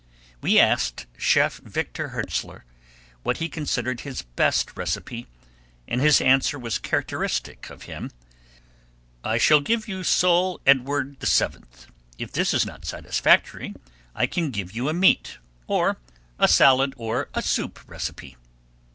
[0.41, 2.65] We asked Chef Victor Hertzler
[3.21, 5.27] what he considered his best recipe
[5.87, 8.09] and his answer was characteristic of him.
[9.23, 11.65] "I shall give you Sole Edward VII.
[12.17, 13.75] If this is not satisfactory
[14.15, 15.37] I can give you a meat,
[15.67, 15.99] or
[16.39, 18.37] a salad or a soup recipe."